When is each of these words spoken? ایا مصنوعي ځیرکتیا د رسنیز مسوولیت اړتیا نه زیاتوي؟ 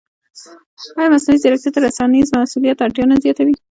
ایا 0.97 1.11
مصنوعي 1.13 1.39
ځیرکتیا 1.43 1.69
د 1.73 1.77
رسنیز 1.85 2.27
مسوولیت 2.37 2.79
اړتیا 2.85 3.05
نه 3.11 3.15
زیاتوي؟ 3.23 3.53